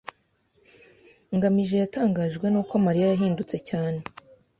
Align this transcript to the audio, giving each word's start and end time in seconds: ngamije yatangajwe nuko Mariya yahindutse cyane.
ngamije 1.35 1.75
yatangajwe 1.83 2.45
nuko 2.49 2.73
Mariya 2.85 3.07
yahindutse 3.11 3.57
cyane. 3.69 3.99